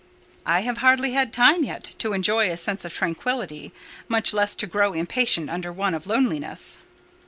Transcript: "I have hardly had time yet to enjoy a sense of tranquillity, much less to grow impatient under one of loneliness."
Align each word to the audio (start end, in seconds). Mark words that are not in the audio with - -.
"I 0.47 0.61
have 0.61 0.77
hardly 0.79 1.11
had 1.11 1.31
time 1.31 1.63
yet 1.63 1.91
to 1.99 2.13
enjoy 2.13 2.49
a 2.49 2.57
sense 2.57 2.83
of 2.83 2.91
tranquillity, 2.91 3.71
much 4.07 4.33
less 4.33 4.55
to 4.55 4.65
grow 4.65 4.93
impatient 4.93 5.47
under 5.47 5.71
one 5.71 5.93
of 5.93 6.07
loneliness." 6.07 6.79